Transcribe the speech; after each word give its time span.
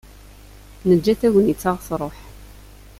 Neǧǧa 0.87 1.13
tagnit 1.21 1.61
ad 1.71 1.75
ɣ-truḥ. 1.77 2.17